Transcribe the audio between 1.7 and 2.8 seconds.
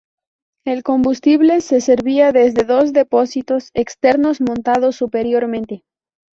servía desde